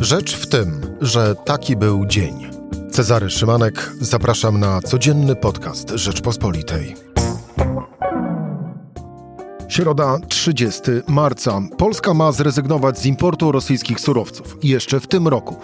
[0.00, 2.50] Rzecz w tym, że taki był dzień.
[2.90, 6.94] Cezary Szymanek, zapraszam na codzienny podcast Rzeczpospolitej.
[9.68, 11.60] Środa 30 marca.
[11.78, 15.56] Polska ma zrezygnować z importu rosyjskich surowców jeszcze w tym roku.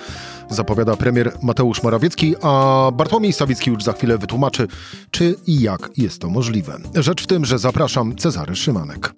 [0.50, 4.68] Zapowiada premier Mateusz Morawiecki, a Bartłomiej Sawicki już za chwilę wytłumaczy,
[5.10, 6.78] czy i jak jest to możliwe.
[6.94, 9.14] Rzecz w tym, że zapraszam Cezary Szymanek.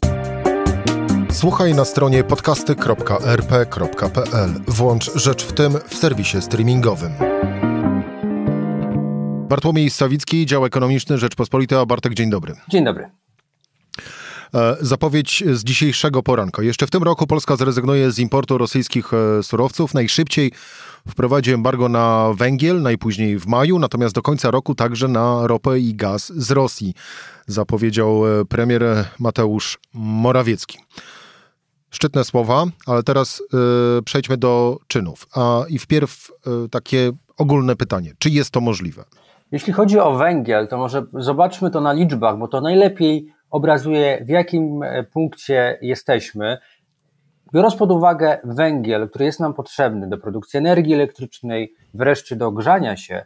[1.39, 4.51] Słuchaj na stronie podcasty.rp.pl.
[4.69, 7.13] Włącz Rzecz w tym w serwisie streamingowym.
[9.49, 11.87] Bartłomiej Sawicki, dział ekonomiczny Rzeczpospolita.
[11.87, 12.55] Bartek, dzień dobry.
[12.69, 13.11] Dzień dobry.
[14.55, 16.63] E, zapowiedź z dzisiejszego poranka.
[16.63, 19.95] Jeszcze w tym roku Polska zrezygnuje z importu rosyjskich e, surowców.
[19.95, 20.53] Najszybciej
[21.09, 25.95] wprowadzi embargo na węgiel, najpóźniej w maju, natomiast do końca roku także na ropę i
[25.95, 26.95] gaz z Rosji,
[27.47, 30.79] zapowiedział e, premier Mateusz Morawiecki.
[31.91, 33.43] Szczytne słowa, ale teraz
[33.99, 35.27] y, przejdźmy do czynów.
[35.35, 36.31] A i wpierw
[36.67, 39.05] y, takie ogólne pytanie: czy jest to możliwe?
[39.53, 44.29] Jeśli chodzi o węgiel, to może zobaczmy to na liczbach, bo to najlepiej obrazuje, w
[44.29, 46.59] jakim e, punkcie jesteśmy.
[47.55, 52.97] Biorąc pod uwagę węgiel, który jest nam potrzebny do produkcji energii elektrycznej, wreszcie do ogrzania
[52.97, 53.25] się,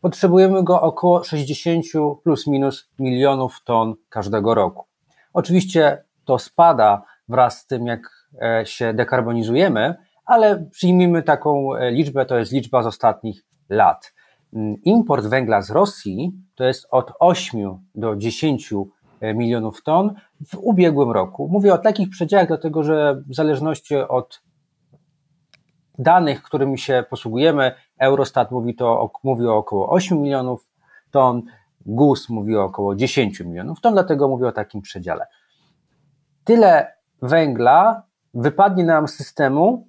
[0.00, 1.84] potrzebujemy go około 60
[2.24, 4.86] plus minus milionów ton każdego roku.
[5.32, 12.26] Oczywiście to spada wraz z tym, jak e, się dekarbonizujemy, ale przyjmijmy taką e, liczbę,
[12.26, 14.14] to jest liczba z ostatnich lat.
[14.54, 18.72] Mm, import węgla z Rosji to jest od 8 do 10
[19.20, 20.14] e, milionów ton
[20.46, 21.48] w ubiegłym roku.
[21.52, 24.42] Mówię o takich przedziałach, dlatego że w zależności od
[25.98, 30.70] danych, którymi się posługujemy, Eurostat mówi, to, mówi o około 8 milionów
[31.10, 31.42] ton,
[31.86, 35.26] GUS mówi o około 10 milionów ton, dlatego mówię o takim przedziale.
[36.44, 38.02] Tyle węgla
[38.34, 39.88] wypadnie nam z systemu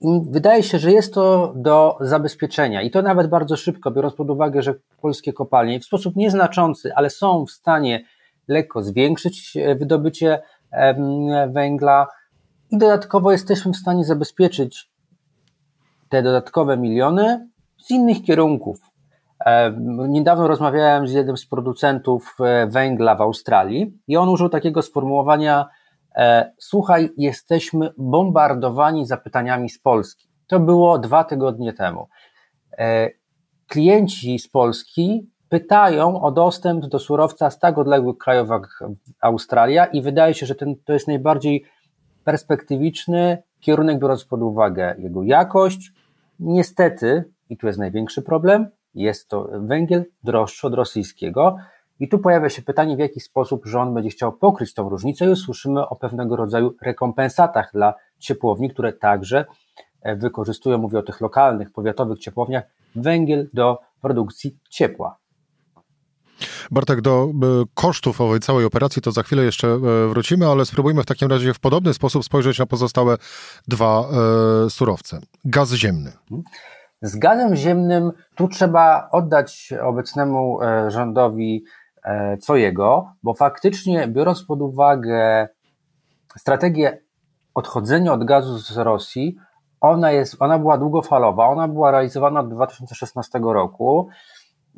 [0.00, 4.30] i wydaje się, że jest to do zabezpieczenia i to nawet bardzo szybko, biorąc pod
[4.30, 8.04] uwagę, że polskie kopalnie w sposób nieznaczący, ale są w stanie
[8.48, 10.42] lekko zwiększyć e, wydobycie
[11.48, 12.06] węgla
[12.70, 14.90] i dodatkowo jesteśmy w stanie zabezpieczyć
[16.08, 18.80] te dodatkowe miliony z innych kierunków.
[20.08, 25.68] Niedawno rozmawiałem z jednym z producentów e, węgla w Australii i on użył takiego sformułowania
[26.58, 30.28] słuchaj, jesteśmy bombardowani zapytaniami z Polski.
[30.46, 32.08] To było dwa tygodnie temu.
[32.78, 33.10] E,
[33.66, 38.84] klienci z Polski pytają o dostęp do surowca z tak odległych krajów jak
[39.20, 41.64] Australia i wydaje się, że ten, to jest najbardziej
[42.24, 45.92] perspektywiczny kierunek, biorąc pod uwagę jego jakość.
[46.40, 51.56] Niestety, i tu jest największy problem, jest to węgiel droższy od rosyjskiego,
[52.00, 55.28] i tu pojawia się pytanie, w jaki sposób rząd będzie chciał pokryć tą różnicę i
[55.28, 59.44] usłyszymy o pewnego rodzaju rekompensatach dla ciepłowni, które także
[60.02, 65.16] e, wykorzystują, mówię o tych lokalnych, powiatowych ciepłowniach, węgiel do produkcji ciepła.
[66.70, 69.78] Bartek, do e, kosztów owej całej operacji to za chwilę jeszcze e,
[70.08, 73.16] wrócimy, ale spróbujmy w takim razie w podobny sposób spojrzeć na pozostałe
[73.68, 74.08] dwa
[74.68, 75.20] surowce.
[75.44, 76.12] Gaz ziemny.
[77.02, 81.64] Z gazem ziemnym tu trzeba oddać obecnemu rządowi
[82.40, 85.48] co jego, bo faktycznie biorąc pod uwagę
[86.36, 86.98] strategię
[87.54, 89.36] odchodzenia od gazu z Rosji,
[89.80, 94.08] ona, jest, ona była długofalowa, ona była realizowana od 2016 roku.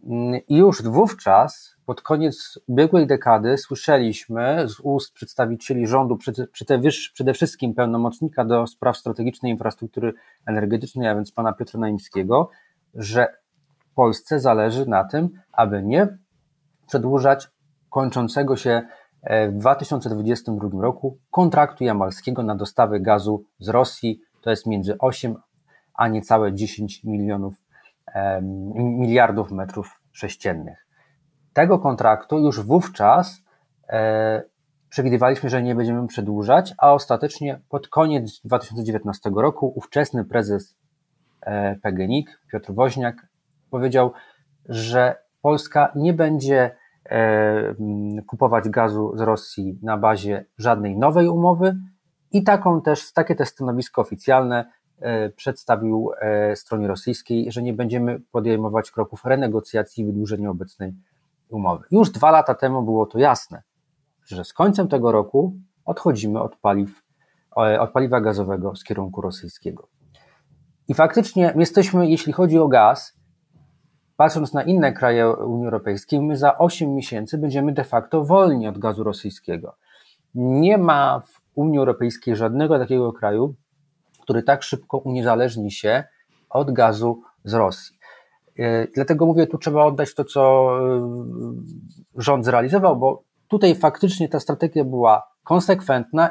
[0.04, 6.18] Mm, i już wówczas, pod koniec ubiegłej dekady, słyszeliśmy z ust przedstawicieli rządu,
[7.12, 10.12] przede wszystkim pełnomocnika do spraw strategicznej infrastruktury
[10.46, 12.50] energetycznej, a więc pana Piotra Naimskiego,
[12.94, 13.42] że
[13.94, 16.18] Polsce zależy na tym, aby nie
[16.92, 17.48] przedłużać
[17.91, 18.82] kończącego się
[19.22, 24.20] e, w 2022 roku kontraktu jamalskiego na dostawy gazu z Rosji.
[24.41, 25.36] To jest między 8
[25.94, 27.54] a niecałe 10 milionów,
[28.75, 30.86] miliardów metrów sześciennych.
[31.52, 33.42] Tego kontraktu już wówczas
[33.88, 34.42] e,
[34.88, 40.76] przewidywaliśmy, że nie będziemy przedłużać, a ostatecznie pod koniec 2019 roku ówczesny prezes
[41.40, 43.26] e, PGNiG, Piotr Woźniak,
[43.70, 44.12] powiedział,
[44.69, 46.81] że Polska nie będzie
[48.26, 51.76] kupować gazu z Rosji na bazie żadnej nowej umowy
[52.32, 54.70] i taką też, takie też stanowisko oficjalne
[55.00, 60.94] e, przedstawił e, stronie rosyjskiej, że nie będziemy podejmować kroków renegocjacji i wydłużenia obecnej
[61.49, 61.84] umowy.
[61.90, 63.62] Już dwa lata temu było to jasne,
[64.26, 67.02] że z końcem tego roku odchodzimy od paliw,
[67.81, 69.88] od paliwa gazowego z kierunku rosyjskiego.
[70.88, 73.21] I faktycznie jesteśmy, jeśli chodzi o gaz,
[74.22, 78.78] patrząc na inne kraje Unii Europejskiej, my za 8 miesięcy będziemy de facto wolni od
[78.78, 79.76] gazu rosyjskiego.
[80.34, 83.54] Nie ma w Unii Europejskiej żadnego takiego kraju,
[84.20, 86.04] który tak szybko uniezależni się
[86.50, 87.96] od gazu z Rosji.
[88.58, 91.10] E, dlatego mówię, tu trzeba oddać to, co e,
[92.16, 96.30] rząd zrealizował, bo tutaj faktycznie ta strategia była konsekwentna.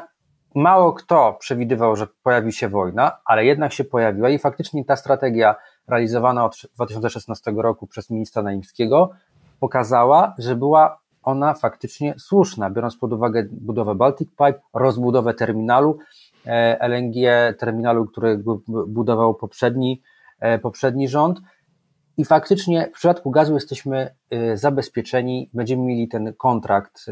[0.54, 5.54] Mało kto przewidywał, że pojawi się wojna, ale jednak się pojawiła i faktycznie ta strategia
[5.88, 9.10] realizowana od 2016 roku przez ministra Naimskiego
[9.60, 15.98] pokazała, że była ona faktycznie słuszna, biorąc pod uwagę budowę Baltic Pipe, rozbudowę terminalu
[16.46, 17.14] e, LNG,
[17.58, 18.42] terminalu, który
[18.86, 20.02] budował poprzedni,
[20.62, 21.40] poprzedni rząd
[22.16, 27.04] i faktycznie w przypadku gazu jesteśmy y, zabezpieczeni, będziemy mieli ten kontrakt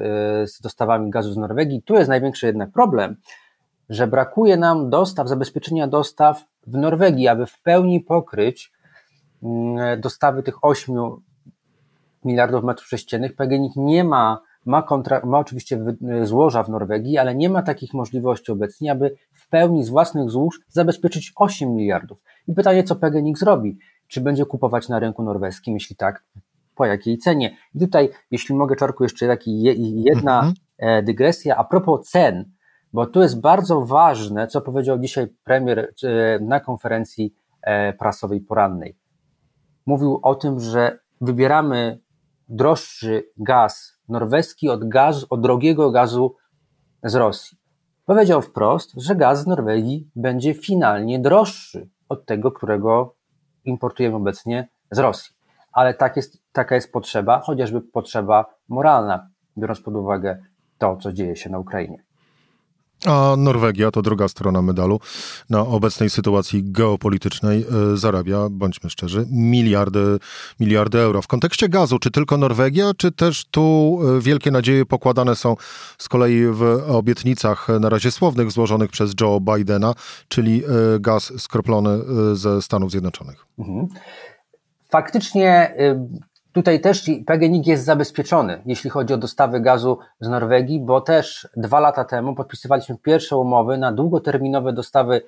[0.44, 1.82] z dostawami gazu z Norwegii.
[1.82, 3.16] Tu jest największy jednak problem,
[3.88, 8.72] że brakuje nam dostaw, zabezpieczenia dostaw w Norwegii, aby w pełni pokryć
[9.42, 10.96] mm, dostawy tych 8
[12.24, 13.36] miliardów metrów sześciennych.
[13.36, 15.84] PGNiG nie ma, ma, kontra, ma oczywiście
[16.22, 20.30] y, złoża w Norwegii, ale nie ma takich możliwości obecnie, aby w pełni z własnych
[20.30, 22.18] złóż zabezpieczyć 8 miliardów.
[22.48, 23.78] I pytanie, co PGNiG zrobi?
[24.10, 26.24] czy będzie kupować na rynku norweskim, jeśli tak,
[26.74, 27.56] po jakiej cenie.
[27.74, 29.62] I tutaj, jeśli mogę, Czarku, jeszcze taki
[30.04, 30.54] jedna mhm.
[30.78, 32.44] E, dygresja a propos cen,
[32.92, 38.96] bo tu jest bardzo ważne, co powiedział dzisiaj premier e, na konferencji e, prasowej porannej.
[39.86, 42.00] Mówił o tym, że wybieramy
[42.48, 46.36] droższy gaz norweski od, gaz, od drogiego gazu
[47.04, 47.58] z Rosji.
[48.04, 53.14] Powiedział wprost, że gaz z Norwegii będzie finalnie droższy od tego, którego
[53.64, 55.36] importujemy obecnie z Rosji.
[55.72, 59.28] Ale tak jest, taka jest potrzeba, chociażby potrzeba moralna,
[59.58, 60.42] biorąc pod uwagę
[60.78, 62.09] to, co dzieje się na Ukrainie.
[63.06, 65.00] A Norwegia, to druga strona medalu,
[65.50, 70.18] na obecnej sytuacji geopolitycznej e, zarabia, bądźmy szczerzy, miliardy,
[70.60, 71.22] miliardy euro.
[71.22, 75.56] W kontekście gazu, czy tylko Norwegia, czy też tu e, wielkie nadzieje pokładane są
[75.98, 79.94] z kolei w obietnicach na razie słownych złożonych przez Joe Bidena,
[80.28, 80.68] czyli e,
[81.00, 81.98] gaz skroplony
[82.32, 83.46] ze Stanów Zjednoczonych?
[83.58, 83.88] Mhm.
[84.90, 85.74] Faktycznie
[86.52, 91.80] Tutaj też PGNiG jest zabezpieczony, jeśli chodzi o dostawy gazu z Norwegii, bo też dwa
[91.80, 95.22] lata temu podpisywaliśmy pierwsze umowy na długoterminowe dostawy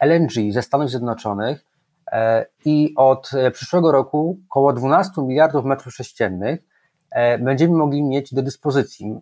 [0.00, 1.64] LNG ze Stanów Zjednoczonych
[2.12, 6.60] e, i od e, przyszłego roku około 12 miliardów metrów sześciennych
[7.10, 9.20] e, będziemy mogli mieć do dyspozycji,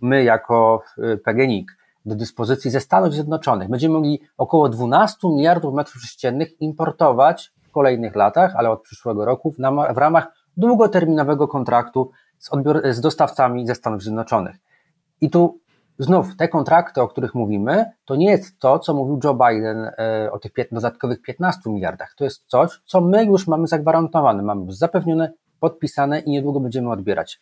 [0.00, 0.82] my jako
[1.24, 3.68] PGNiG, do dyspozycji ze Stanów Zjednoczonych.
[3.68, 9.54] Będziemy mogli około 12 miliardów metrów sześciennych importować w kolejnych latach, ale od przyszłego roku
[9.94, 12.50] w ramach długoterminowego kontraktu z,
[12.90, 14.56] z dostawcami ze Stanów Zjednoczonych.
[15.20, 15.60] I tu
[15.98, 20.32] znów te kontrakty, o których mówimy, to nie jest to, co mówił Joe Biden e,
[20.32, 22.14] o tych dodatkowych 15 miliardach.
[22.16, 27.40] To jest coś, co my już mamy zagwarantowane, mamy zapewnione, podpisane i niedługo będziemy odbierać.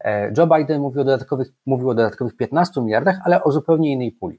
[0.00, 4.12] E, Joe Biden mówił o dodatkowych, mówił o dodatkowych 15 miliardach, ale o zupełnie innej
[4.12, 4.38] puli.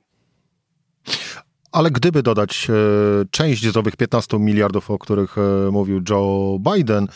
[1.77, 2.73] Ale gdyby dodać e,
[3.31, 7.07] część z owych 15 miliardów, o których e, mówił Joe Biden,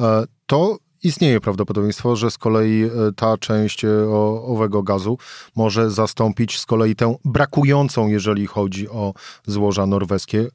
[0.00, 3.84] e, to istnieje prawdopodobieństwo, że z kolei ta część
[4.46, 5.18] owego gazu
[5.56, 9.14] może zastąpić z kolei tę brakującą, jeżeli chodzi o
[9.46, 10.46] złoża norweskie,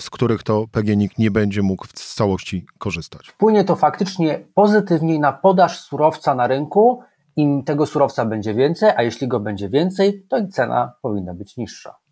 [0.00, 3.28] z których to PGNiG nie będzie mógł w całości korzystać.
[3.28, 7.02] Wpłynie to faktycznie pozytywnie na podaż surowca na rynku.
[7.36, 11.56] Im tego surowca będzie więcej, a jeśli go będzie więcej, to i cena powinna być
[11.56, 12.05] niższa.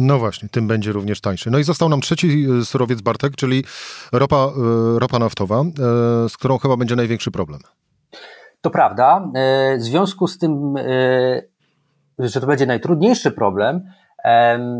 [0.00, 1.50] No właśnie, tym będzie również tańszy.
[1.50, 3.64] No i został nam trzeci e, surowiec Bartek, czyli
[4.12, 5.64] ropa, e, ropa naftowa, e,
[6.28, 7.60] z którą chyba będzie największy problem.
[8.60, 9.30] To prawda.
[9.78, 10.74] W związku z tym,
[12.18, 13.82] że to będzie najtrudniejszy problem,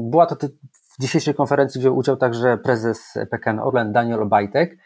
[0.03, 4.77] była to w dzisiejszej konferencji wziął udział także prezes PKN Orlen Daniel Obajtek.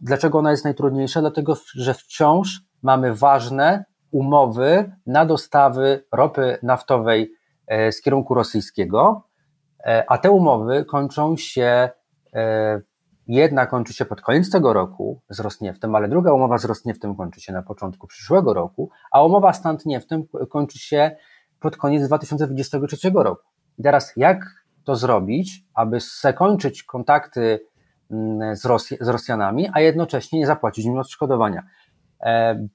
[0.00, 1.20] Dlaczego ona jest najtrudniejsza?
[1.20, 7.37] Dlatego, że wciąż mamy ważne umowy na dostawy ropy naftowej
[7.92, 9.28] z kierunku rosyjskiego,
[9.84, 11.88] e, a te umowy kończą się,
[12.34, 12.80] e,
[13.26, 17.40] jedna kończy się pod koniec tego roku z Rosnieftem, ale druga umowa z Rosnieftem kończy
[17.40, 21.16] się na początku przyszłego roku, a umowa z Tantnieftem kończy się
[21.60, 23.42] pod koniec 2023 roku.
[23.78, 24.44] I teraz jak
[24.84, 27.60] to zrobić, aby zakończyć kontakty
[28.10, 31.62] mm, z, Rosj z Rosjanami, a jednocześnie nie zapłacić im odszkodowania?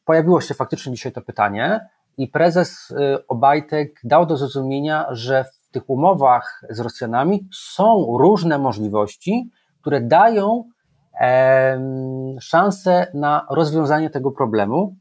[0.05, 5.71] Pojawiło się faktycznie dzisiaj to pytanie, i prezes y, Obajtek dał do zrozumienia, że w
[5.71, 9.49] tych umowach z Rosjanami są różne możliwości,
[9.81, 10.63] które dają
[12.41, 14.95] szansę na rozwiązanie tego problemu.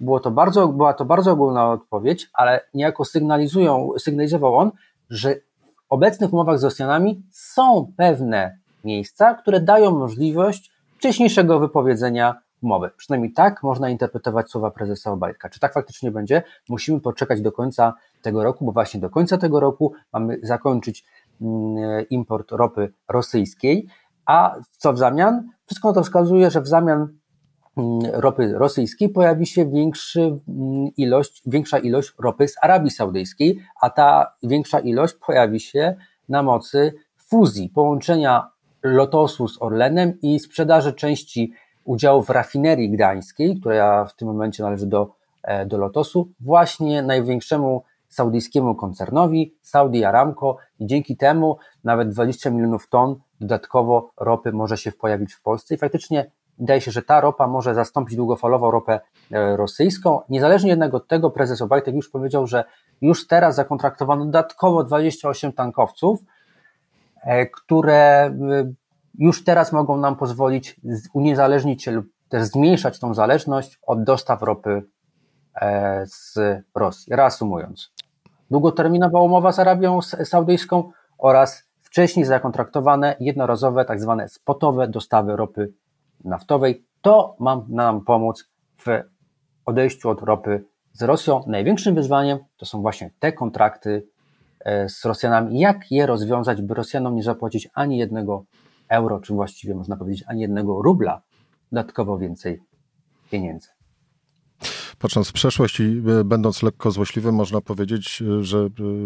[0.00, 4.70] Było to bardzo, była to bardzo ogólna odpowiedź, ale niejako sygnalizują, sygnalizował on,
[5.10, 5.38] że w
[5.88, 12.90] obecnych umowach z Rosjanami są pewne miejsca, które dają możliwość wcześniejszego wypowiedzenia umowy.
[12.96, 15.48] Przynajmniej tak można interpretować słowa prezesa Obajtka.
[15.48, 16.42] Czy tak faktycznie będzie?
[16.68, 21.04] Musimy poczekać do końca tego roku, bo właśnie do końca tego roku mamy zakończyć
[21.40, 23.86] mm, import ropy rosyjskiej,
[24.26, 25.48] a co w zamian?
[25.66, 27.08] Wszystko to wskazuje, że w zamian
[27.76, 34.34] mm, ropy rosyjskiej pojawi się mm, ilość, większa ilość ropy z Arabii Saudyjskiej, a ta
[34.42, 35.96] większa ilość pojawi się
[36.28, 38.50] na mocy fuzji, połączenia
[38.82, 41.52] Lotosu z Orlenem i sprzedaży części
[41.84, 45.10] udziałów w rafinerii gdańskiej, która w tym momencie należy do,
[45.42, 52.88] e, do Lotosu, właśnie największemu saudyjskiemu koncernowi, Saudi Aramco i dzięki temu nawet 20 milionów
[52.88, 57.46] ton dodatkowo ropy może się pojawić w Polsce i faktycznie wydaje się, że ta ropa
[57.46, 59.00] może zastąpić długofalową ropę
[59.32, 60.20] e, rosyjską.
[60.28, 62.64] Niezależnie jednak od tego prezes Obajtek już powiedział, że
[63.00, 66.20] już teraz zakontraktowano dodatkowo 28 tankowców,
[67.22, 68.34] e, które
[69.18, 70.80] już teraz mogą nam pozwolić
[71.14, 74.82] uniezależnić się lub też zmniejszać tą zależność od dostaw ropy
[75.54, 76.38] e, z
[76.74, 77.14] Rosji.
[77.16, 77.92] Reasumując,
[78.50, 85.72] długoterminowa umowa z Arabią Saudyjską oraz wcześniej zakontraktowane jednorazowe, tak zwane spotowe dostawy ropy
[86.24, 86.84] naftowej.
[87.00, 88.44] To ma nam pomóc
[88.78, 88.86] w
[89.66, 91.44] odejściu od ropy z Rosją.
[91.46, 94.06] Największym wyzwaniem to są właśnie te kontrakty
[94.60, 95.60] e, z Rosjanami.
[95.60, 98.44] Jak je rozwiązać, by Rosjanom nie zapłacić ani jednego
[98.90, 101.22] euro, czy właściwie można powiedzieć ani jednego rubla,
[101.72, 102.62] dodatkowo więcej
[103.30, 103.68] pieniędzy.
[105.00, 108.58] Patrząc w przeszłość i e, będąc lekko złośliwym, można powiedzieć, e, że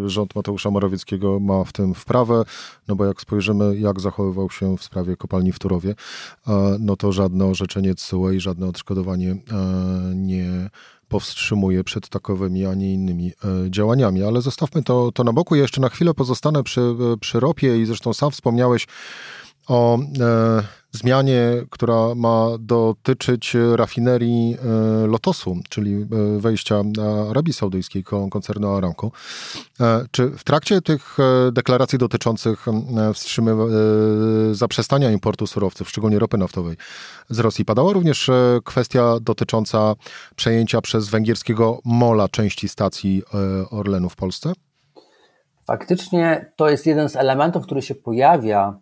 [0.04, 2.42] e, rząd Mateusza Morawieckiego ma w tym wprawę,
[2.88, 5.94] no bo jak spojrzymy, jak zachowywał się w sprawie kopalni w Turowie,
[6.80, 9.36] no to żadne orzeczenie TSUE i żadne odszkodowanie
[10.14, 10.70] nie
[11.08, 13.32] powstrzymuje przed takowymi, a nie innymi
[13.70, 14.22] działaniami.
[14.22, 15.54] Ale zostawmy to, to na boku.
[15.54, 16.80] Ja jeszcze na chwilę pozostanę przy,
[17.20, 18.86] przy ropie i zresztą sam wspomniałeś,
[19.68, 21.40] o e, zmianie,
[21.70, 24.56] która ma dotyczyć rafinerii
[25.04, 26.06] e, Lotosu, czyli e,
[26.40, 26.82] wejścia
[27.30, 29.10] Arabii Saudyjskiej koncernu Aramco.
[30.10, 31.16] Czy w trakcie tych
[31.52, 32.66] deklaracji dotyczących
[33.14, 33.74] wstrzymywania
[34.52, 36.76] zaprzestania importu surowców, szczególnie ropy naftowej
[37.30, 38.30] z Rosji, padała również
[38.64, 39.94] kwestia dotycząca
[40.36, 43.22] przejęcia przez węgierskiego MOLA części stacji
[43.70, 44.52] Orlenu w Polsce?
[45.66, 48.78] Faktycznie to jest jeden z elementów, który się pojawia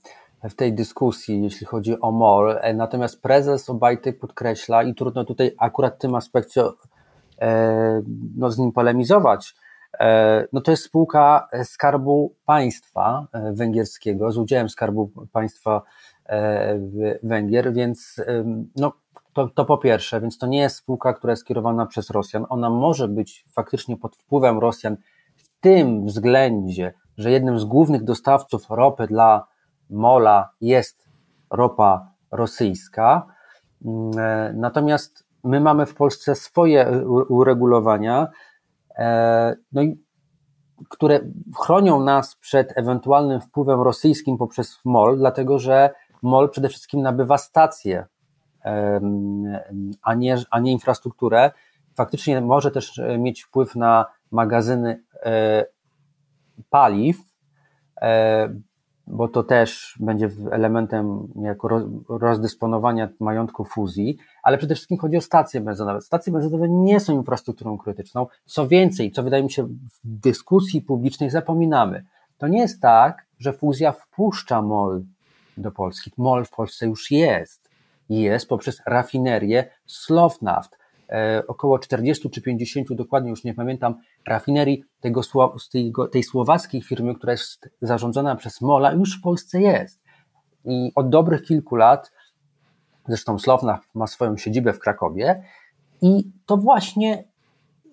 [0.50, 2.58] w tej dyskusji, jeśli chodzi o MOL.
[2.60, 6.64] E, natomiast prezes Obajtek podkreśla, i trudno tutaj akurat w tym aspekcie
[7.40, 8.02] e,
[8.36, 9.54] no, z nim polemizować,
[10.00, 15.82] e, no to jest spółka Skarbu Państwa Węgierskiego, z udziałem Skarbu Państwa
[17.22, 18.20] Węgier, więc
[18.76, 18.92] no,
[19.32, 22.46] to, to po pierwsze, więc to nie jest spółka, która jest kierowana przez Rosjan.
[22.48, 24.96] Ona może być faktycznie pod wpływem Rosjan
[25.36, 29.51] w tym względzie, że jednym z głównych dostawców ropy dla
[29.92, 31.08] mola jest
[31.50, 33.26] ropa rosyjska.
[33.84, 38.28] Mm, e, natomiast my mamy w Polsce swoje uregulowania,
[38.96, 40.02] e, no i,
[40.88, 41.20] które
[41.60, 45.90] chronią nas przed ewentualnym wpływem rosyjskim poprzez MOL, dlatego że
[46.22, 48.06] MOL przede wszystkim nabywa stacje,
[50.02, 51.50] a nie, a nie infrastrukturę.
[51.94, 55.02] Faktycznie może też e, mieć wpływ na magazyny
[56.70, 57.16] paliw,
[59.12, 61.68] bo to też będzie elementem jako
[62.08, 66.00] rozdysponowania majątku fuzji, ale przede wszystkim chodzi o stacje benzynowe.
[66.00, 68.26] Stacje benzynowe nie są infrastrukturą krytyczną.
[68.44, 72.04] Co więcej, co wydaje mi się w dyskusji publicznej zapominamy,
[72.38, 75.02] to nie jest tak, że fuzja wpuszcza MOL
[75.56, 76.12] do Polski.
[76.16, 77.70] MOL w Polsce już jest.
[78.08, 80.78] Jest poprzez rafinerię Slovnaft.
[81.12, 83.94] E, około 40 czy 50, dokładnie już nie pamiętam,
[84.26, 85.20] rafinerii tego,
[86.12, 90.02] tej słowackiej firmy, która jest zarządzana przez MOLA, już w Polsce jest.
[90.64, 92.12] I od dobrych kilku lat,
[93.08, 95.42] zresztą Slovnaft ma swoją siedzibę w Krakowie,
[96.02, 97.24] i to właśnie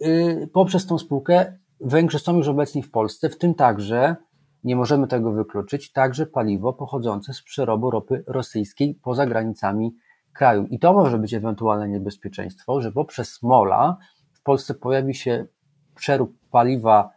[0.01, 4.15] y, poprzez tą spółkę Węgrzy są już obecni w Polsce, w tym także,
[4.63, 9.95] nie możemy tego wykluczyć, także paliwo pochodzące z przerobu ropy rosyjskiej poza granicami
[10.33, 10.67] kraju.
[10.69, 13.97] I to może być ewentualne niebezpieczeństwo, że poprzez mola
[14.33, 15.45] w Polsce pojawi się
[15.95, 17.09] przerób paliwa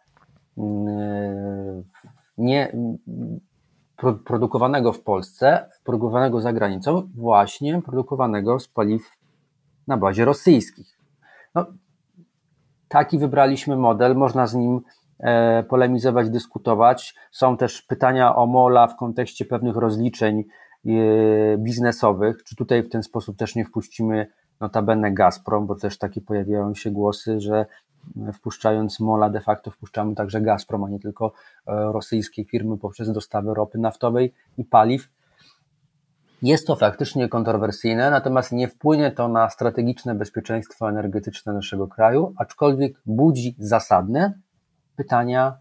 [0.59, 1.85] mm,
[2.39, 2.77] nie
[4.25, 9.17] produkowanego w Polsce, produkowanego za granicą, właśnie produkowanego z paliw
[9.87, 10.99] na bazie rosyjskich.
[11.55, 11.67] No,
[12.89, 14.81] taki wybraliśmy model, można z nim
[15.19, 17.15] e, polemizować, dyskutować.
[17.31, 20.72] Są też pytania o MOLA w kontekście pewnych rozliczeń E,
[21.59, 24.27] biznesowych, czy tutaj w ten sposób też nie wpuścimy
[24.61, 27.67] notabene Gazprom, bo też takie pojawiają się głosy, że
[28.33, 31.33] wpuszczając MOLA de facto wpuszczamy także Gazprom, a nie tylko
[31.67, 35.09] e, rosyjskie firmy poprzez dostawę ropy naftowej i paliw.
[36.43, 43.01] Jest to faktycznie kontrowersyjne, natomiast nie wpłynie to na strategiczne bezpieczeństwo energetyczne naszego kraju, aczkolwiek
[43.07, 44.39] budzi zasadne
[44.97, 45.57] pytania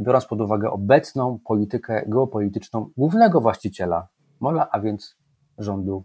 [0.00, 4.08] biorąc pod uwagę obecną politykę geopolityczną głównego właściciela
[4.40, 5.16] MOLA, a więc
[5.58, 6.04] rządu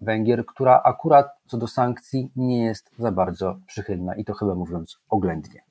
[0.00, 4.98] Węgier, która akurat co do sankcji nie jest za bardzo przychylna i to chyba mówiąc
[5.08, 5.62] oględnie.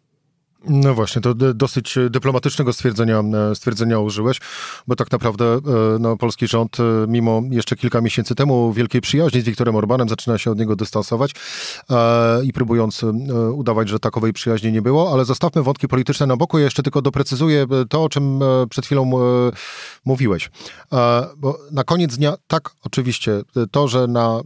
[0.67, 3.19] No właśnie, to dosyć dyplomatycznego stwierdzenia,
[3.51, 4.41] e, stwierdzenia użyłeś,
[4.87, 5.59] bo tak naprawdę e,
[5.99, 10.37] no, polski rząd, e, mimo jeszcze kilka miesięcy temu wielkiej przyjaźni z Wiktorem Orbanem, zaczyna
[10.37, 11.31] się od niego dystansować
[12.43, 13.03] i próbując
[13.53, 16.57] udawać, że takowej przyjaźni nie było, ale zostawmy wątki polityczne na boku.
[16.57, 18.39] Ja jeszcze tylko doprecyzuję to, o czym
[18.69, 19.11] przed chwilą
[20.05, 20.51] mówiłeś.
[21.37, 23.41] Bo na koniec dnia, tak, oczywiście,
[23.71, 24.41] to, że na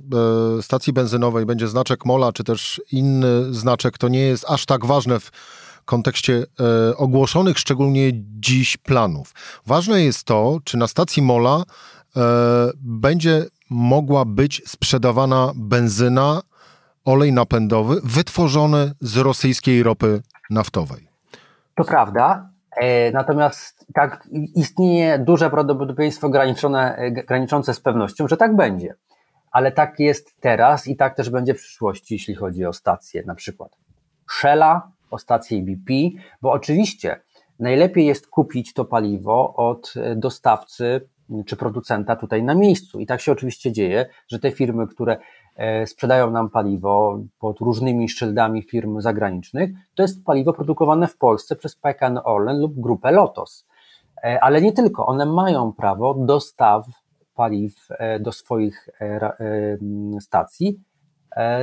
[0.62, 5.20] stacji benzynowej będzie znaczek MOLA, czy też inny znaczek, to nie jest aż tak ważne
[5.20, 5.32] w
[5.88, 9.34] kontekście e, ogłoszonych szczególnie dziś planów.
[9.66, 11.64] Ważne jest to, czy na stacji Mola
[12.18, 12.22] e,
[12.76, 16.42] będzie mogła być sprzedawana benzyna,
[17.06, 21.08] olej napędowy wytworzony z rosyjskiej ropy naftowej.
[21.76, 22.50] To prawda.
[22.78, 26.30] E, natomiast tak istnieje duże prawdopodobieństwo
[27.28, 28.96] graniczące z pewnością, że tak będzie.
[29.52, 33.36] Ale tak jest teraz i tak też będzie w przyszłości, jeśli chodzi o stacje, na
[33.36, 33.72] przykład
[34.32, 35.94] Shella, o stację BP,
[36.42, 37.20] bo oczywiście
[37.60, 41.10] najlepiej jest kupić to paliwo od e, dostawcy
[41.46, 43.00] czy producenta tutaj na miejscu.
[43.00, 45.18] I tak się oczywiście dzieje, że te firmy, które
[45.56, 51.56] e, sprzedają nam paliwo pod różnymi szyldami firm zagranicznych, to jest paliwo produkowane w Polsce
[51.56, 53.68] przez PKN Orlen lub grupę Lotos.
[54.24, 56.86] E, ale nie tylko, one mają prawo dostaw
[57.36, 57.88] paliw
[58.20, 58.90] do swoich
[60.20, 60.80] stacji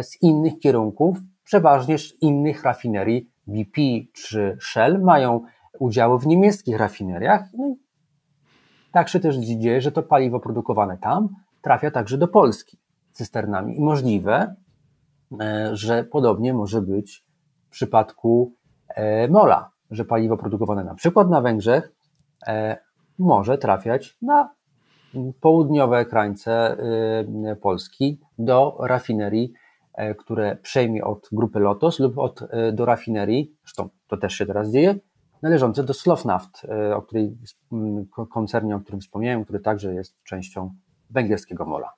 [0.03, 3.81] z innych kierunków, przeważnie z innych rafinerii BP
[4.13, 5.41] czy Shell mają
[5.79, 7.45] udziały w niemieckich rafineriach.
[7.59, 7.75] No
[8.93, 11.29] tak się też dzieje, że to paliwo produkowane tam
[11.63, 12.79] trafia także do Polski
[13.13, 13.77] cysternami.
[13.77, 14.55] I możliwe,
[15.41, 17.25] e, że podobnie może być
[17.67, 18.55] w przypadku
[18.89, 21.93] e, Mola, że paliwo produkowane na przykład na Węgrzech
[22.47, 22.77] e,
[23.19, 24.55] może trafiać na
[25.41, 26.77] południowe krańce
[27.61, 29.53] Polski do rafinerii
[30.19, 34.71] które przejmie od grupy Lotos lub od, e, do rafinerii, zresztą to też się teraz
[34.71, 34.95] dzieje,
[35.43, 37.37] należące do Slovnaft, e, o której,
[38.33, 40.75] koncernie, o którym wspomniałem, który także jest częścią
[41.11, 41.93] węgierskiego mola.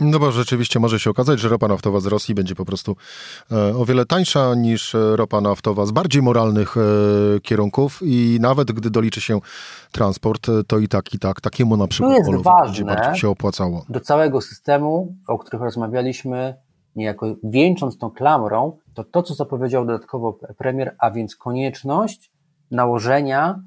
[0.00, 2.96] No bo rzeczywiście może się okazać, że ropa naftowa z Rosji będzie po prostu
[3.50, 6.74] o wiele tańsza niż ropa naftowa z bardziej moralnych
[7.42, 9.40] kierunków i nawet gdy doliczy się
[9.92, 13.84] transport, to i tak, i tak takiemu na przykład jest ważne, bardziej się opłacało.
[13.88, 16.54] Do całego systemu, o których rozmawialiśmy,
[16.98, 22.30] niejako wieńcząc tą klamrą, to to, co zapowiedział dodatkowo premier, a więc konieczność
[22.70, 23.62] nałożenia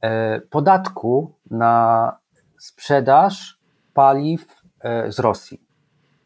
[0.00, 2.16] e, podatku na
[2.58, 3.58] sprzedaż
[3.94, 5.60] paliw e, z Rosji.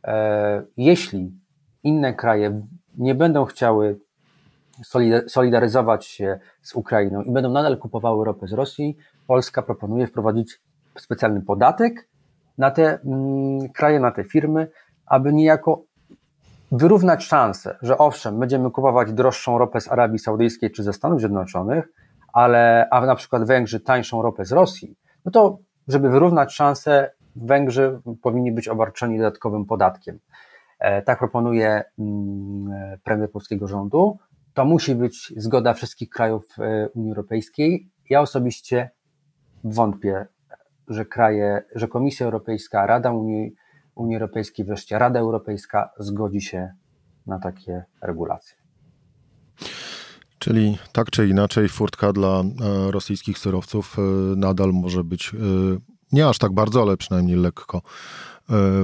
[0.05, 1.33] E, jeśli
[1.83, 2.63] inne kraje
[2.99, 3.99] nie będą chciały
[5.29, 10.61] solidaryzować się z Ukrainą i będą nadal kupowały ropę z Rosji, Polska proponuje wprowadzić
[10.99, 12.09] specjalny podatek
[12.59, 14.69] na te mm, kraje, na te firmy,
[15.13, 15.83] aby niejako
[16.73, 21.89] wyrównać szanse, że owszem, będziemy kupować droższą ropę z Arabii Saudyjskiej czy ze Stanów Zjednoczonych,
[22.33, 28.01] ale a na przykład Węgrzy tańszą ropę z Rosji, no to żeby wyrównać szanse, Węgrzy
[28.23, 30.19] powinni być obarczeni dodatkowym podatkiem.
[30.79, 34.19] E, tak proponuje mm, premier polskiego rządu.
[34.55, 37.91] To musi być zgoda wszystkich krajów e, Unii Europejskiej.
[38.11, 38.91] Ja osobiście
[39.65, 40.27] wątpię,
[40.89, 43.55] że kraje, że Komisja Europejska, Rada Unii
[43.95, 46.73] Unii Europejskiej, wreszcie Rada Europejska zgodzi się
[47.27, 48.57] na takie regulacje.
[50.39, 52.45] Czyli tak czy inaczej furtka dla e,
[52.91, 54.03] rosyjskich surowców e,
[54.37, 55.39] nadal może być e,
[56.13, 57.83] nie aż tak bardzo, ale przynajmniej lekko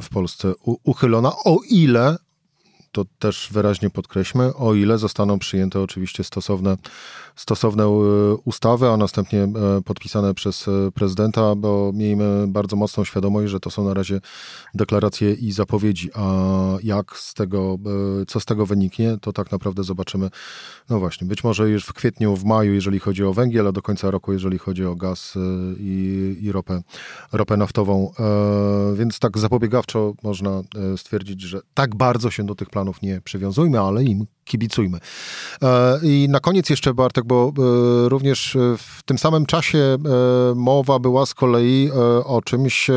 [0.02, 0.52] w Polsce
[0.84, 2.16] uchylona, o ile
[2.98, 6.76] to też wyraźnie podkreślmy, o ile zostaną przyjęte oczywiście stosowne,
[7.36, 7.88] stosowne e,
[8.44, 9.48] ustawy, a następnie e,
[9.84, 14.20] podpisane przez e, prezydenta, bo miejmy bardzo mocną świadomość, że to są na razie
[14.74, 16.28] deklaracje i zapowiedzi, a
[16.82, 17.78] jak z tego,
[18.28, 20.30] co z tego wyniknie, to tak naprawdę zobaczymy,
[20.90, 23.82] no właśnie, być może już w kwietniu, w maju, jeżeli chodzi o węgiel, a do
[23.82, 25.34] końca roku, jeżeli chodzi o gaz
[25.78, 26.82] i, i ropę,
[27.32, 28.12] ropę naftową.
[28.94, 30.62] Więc tak zapobiegawczo można
[30.96, 34.98] stwierdzić, że tak bardzo się do tych planów Nie przywiązujmy, ale im kibicujmy.
[35.62, 39.98] E, I na koniec jeszcze Bartek, bo e, również w tym samym czasie e,
[40.54, 41.90] mowa była z kolei
[42.24, 42.90] o czymś,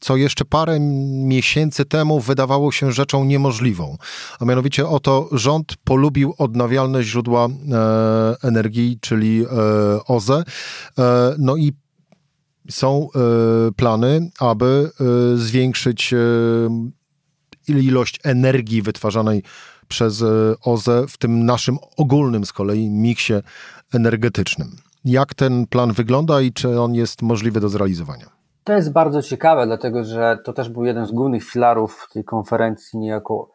[0.00, 0.80] co jeszcze parę
[1.24, 3.96] miesięcy temu wydawało się rzeczą niemożliwą.
[4.40, 7.48] A mianowicie o to rząd polubił odnawialne źródła
[8.42, 9.44] energii, czyli
[10.06, 10.44] OZE.
[11.38, 11.72] No i
[12.70, 13.08] są
[13.76, 14.90] plany, aby
[15.34, 16.14] zwiększyć
[17.68, 19.42] ilość energii wytwarzanej
[19.88, 20.24] przez
[20.64, 23.34] OZE w tym naszym ogólnym z kolei miksie
[23.94, 24.76] energetycznym.
[25.04, 28.26] Jak ten plan wygląda i czy on jest możliwy do zrealizowania?
[28.64, 32.98] To jest bardzo ciekawe, dlatego że to też był jeden z głównych filarów tej konferencji,
[32.98, 33.50] niejako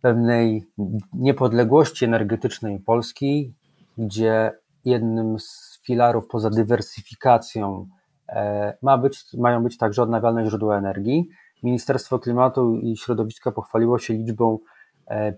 [0.00, 0.66] pewnej
[1.12, 3.54] niepodległości energetycznej Polski,
[3.98, 4.52] gdzie
[4.84, 7.86] jednym z filarów poza dywersyfikacją
[8.28, 11.28] e, ma być, mają być także odnawialne źródła energii.
[11.64, 14.58] Ministerstwo Klimatu i Środowiska pochwaliło się liczbą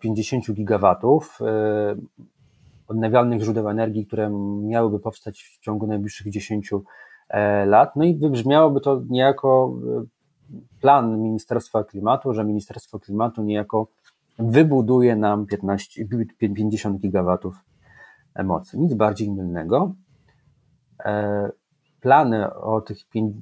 [0.01, 1.97] 50 e, gigawatów e,
[2.89, 4.31] odnawialnych źródeł energii, które
[4.63, 6.71] miałyby powstać w ciągu najbliższych 10
[7.67, 7.97] lat.
[7.97, 9.75] No i wybrzmiałoby to niejako
[10.81, 13.89] plan Ministerstwa Klimatu, że Ministerstwo Klimatu niejako
[14.39, 16.05] wybuduje nam 15,
[16.39, 17.57] 50 gigawatów
[18.45, 18.79] mocy.
[18.79, 19.95] Nic bardziej mylnego.
[22.07, 22.99] Plany o tych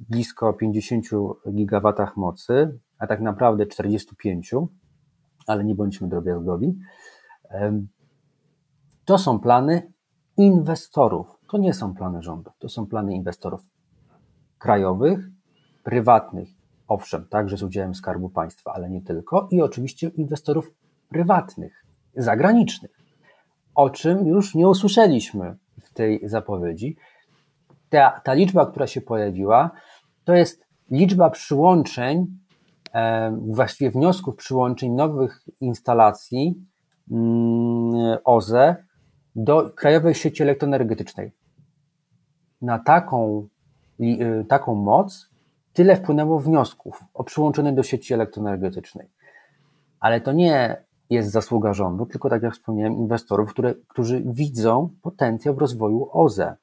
[0.09, 1.05] blisko 50
[1.53, 4.55] gigawatach mocy, a tak naprawdę 45,
[5.47, 6.79] ale nie bądźmy drobiazgowi,
[9.05, 9.93] to są plany
[10.37, 11.27] inwestorów.
[11.49, 13.61] To nie są plany rządu, to są plany inwestorów
[14.57, 15.19] krajowych,
[15.83, 16.49] prywatnych,
[16.87, 20.71] owszem, także z udziałem Skarbu Państwa, ale nie tylko, i oczywiście inwestorów
[21.09, 22.91] prywatnych, zagranicznych,
[23.75, 26.97] o czym już nie usłyszeliśmy w tej zapowiedzi.
[27.95, 29.71] Ta, ta liczba, która się pojawiła,
[30.23, 32.27] to jest liczba przyłączeń,
[32.93, 36.55] e, właściwie wniosków przyłączeń nowych instalacji
[37.11, 38.75] mm, OZE
[39.35, 41.31] do krajowej sieci elektroenergetycznej.
[42.61, 43.47] Na taką,
[43.99, 45.29] e, taką moc
[45.73, 49.07] tyle wpłynęło wniosków o przyłączenie do sieci elektroenergetycznej.
[49.99, 55.55] Ale to nie jest zasługa rządu, tylko tak jak wspomniałem, inwestorów, które, którzy widzą potencjał
[55.55, 56.55] w rozwoju OZE.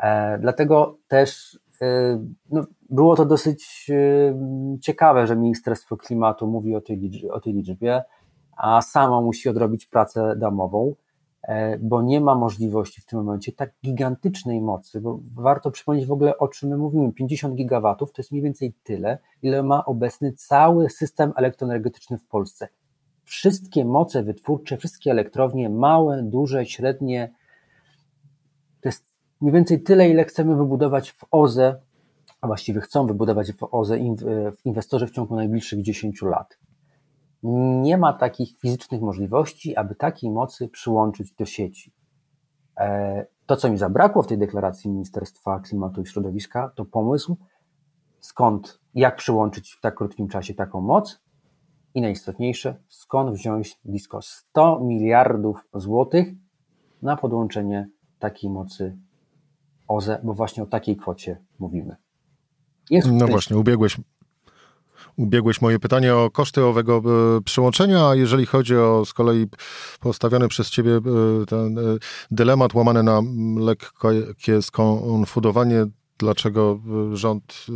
[0.00, 2.18] E, dlatego też e,
[2.50, 4.34] no, było to dosyć e,
[4.80, 8.02] ciekawe, że Ministerstwo Klimatu mówi o tej, liczbie, o tej liczbie,
[8.56, 10.94] a samo musi odrobić pracę domową,
[11.80, 16.38] bo nie ma możliwości w tym momencie tak gigantycznej mocy, bo warto przypomnieć w ogóle
[16.38, 17.12] o czym my mówimy.
[17.12, 22.68] 50 gigawatów to jest mniej więcej tyle, ile ma obecny cały system elektroenergetyczny w Polsce
[23.24, 27.32] wszystkie moce wytwórcze, wszystkie elektrownie, małe, duże, średnie,
[28.80, 31.80] to jest mniej więcej tyle, ile chcemy wybudować w OZE,
[32.40, 33.98] a właściwie chcą wybudować w OZE
[34.64, 36.58] inwestorzy w ciągu najbliższych 10 lat.
[37.82, 41.92] Nie ma takich fizycznych możliwości, aby takiej mocy przyłączyć do sieci.
[42.80, 47.36] E, to, co mi zabrakło w tej deklaracji Ministerstwa Klimatu i Środowiska, to pomysł,
[48.20, 51.22] skąd, jak przyłączyć w tak krótkim czasie taką moc
[51.94, 56.28] i najistotniejsze, skąd wziąć blisko 100 miliardów złotych
[57.02, 58.98] na podłączenie takiej mocy
[59.88, 61.96] OZE, bo właśnie o takiej kwocie mówimy.
[62.90, 63.96] Jest no właśnie, ubiegłeś,
[65.16, 67.02] ubiegłeś moje pytanie o koszty owego
[67.36, 69.46] e, przyłączenia, a jeżeli chodzi o z kolei
[70.00, 71.00] postawiony przez ciebie e,
[71.46, 71.82] ten e,
[72.30, 73.20] dylemat łamany na
[73.56, 75.86] lekkie skonfudowanie
[76.18, 76.80] dlaczego
[77.12, 77.66] rząd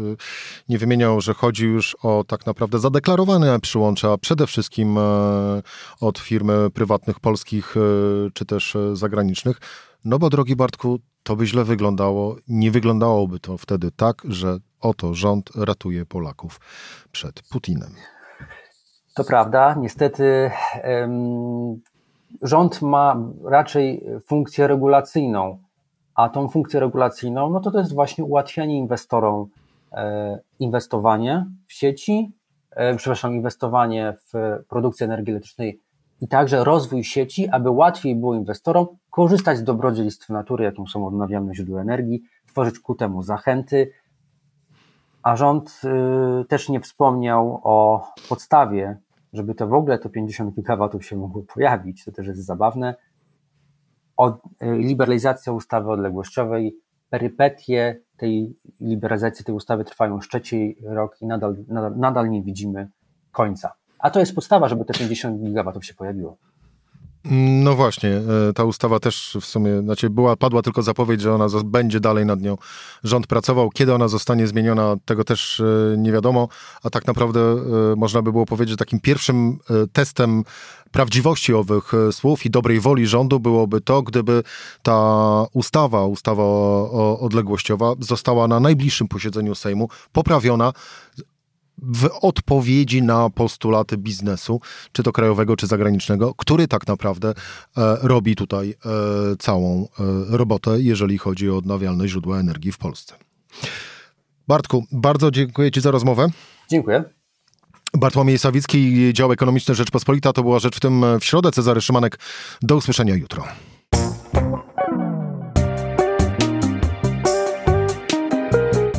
[0.69, 4.97] nie wymieniał, że chodzi już o tak naprawdę zadeklarowane przyłącza, przede wszystkim
[6.01, 7.75] od firm prywatnych, polskich
[8.35, 9.61] czy też zagranicznych.
[10.05, 12.37] No bo drogi Bartku, to by źle wyglądało.
[12.49, 16.61] Nie wyglądałoby to wtedy tak, że oto rząd ratuje Polaków
[17.13, 17.91] przed Putinem.
[19.15, 19.75] To prawda.
[19.79, 20.51] Niestety
[22.43, 25.59] rząd ma raczej funkcję regulacyjną
[26.15, 29.47] a tą funkcję regulacyjną, no to to jest właśnie ułatwianie inwestorom
[29.93, 32.33] e, inwestowanie w sieci,
[32.71, 35.81] e, przepraszam, inwestowanie w produkcję energii elektrycznej
[36.21, 41.55] i także rozwój sieci, aby łatwiej było inwestorom korzystać z dobrodziejstw natury, jaką są odnawialne
[41.55, 43.93] źródła energii, tworzyć ku temu zachęty,
[45.23, 45.81] a rząd
[46.43, 48.99] y, też nie wspomniał o podstawie,
[49.33, 52.95] żeby to w ogóle to 50 gigawatów się mogło pojawić, to też jest zabawne,
[54.17, 56.77] od, y, liberalizacja ustawy odległościowej,
[57.11, 62.89] perypetie tej liberalizacji tej ustawy trwają już trzeci rok i nadal, nadal, nadal nie widzimy
[63.33, 63.73] końca.
[63.99, 66.37] A to jest podstawa, żeby te 50 gigawatów się pojawiło.
[67.31, 71.47] No właśnie, e, ta ustawa też w sumie, znaczy była, padła tylko zapowiedź, że ona
[71.65, 72.57] będzie dalej nad nią
[73.05, 73.71] rząd pracował.
[73.71, 76.49] Kiedy ona zostanie zmieniona, tego też e, nie wiadomo,
[76.83, 77.57] a tak naprawdę e,
[77.97, 79.59] można by było powiedzieć, że takim pierwszym
[79.93, 80.45] testem
[80.91, 84.43] prawdziwości owych słów i dobrej woli rządu byłoby to, gdyby
[84.83, 86.43] ta ustawa, ustawa
[87.21, 90.73] odległościowa została na najbliższym posiedzeniu Sejmu poprawiona
[91.83, 94.61] w odpowiedzi na postulaty biznesu,
[94.93, 97.35] czy to krajowego, czy zagranicznego, który tak naprawdę e,
[98.03, 98.77] robi tutaj e,
[99.39, 99.87] całą e,
[100.37, 103.15] robotę, jeżeli chodzi o odnawialne źródła energii w Polsce.
[104.49, 106.29] Bartku, bardzo dziękuję Ci za rozmowę.
[106.71, 107.05] Dziękuję.
[107.95, 110.33] Bartłomiej Sawicki, dział ekonomiczny Rzeczpospolita.
[110.33, 111.51] To była rzecz w tym w środę.
[111.53, 112.19] Cezary Szymanek.
[112.63, 113.45] Do usłyszenia jutro.